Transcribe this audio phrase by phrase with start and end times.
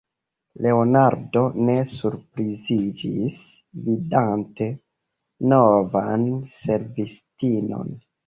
[0.67, 3.37] Leonardo ne surpriziĝis,
[3.89, 4.69] vidante
[5.53, 6.25] novan
[6.57, 7.93] servistinon.